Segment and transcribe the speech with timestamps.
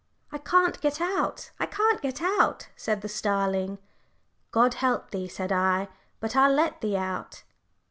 [0.31, 3.77] "'I can't get out; I can't get out,' said the starling.
[4.49, 5.89] 'God help thee,' said I;
[6.19, 7.43] 'but I'll let thee out.'"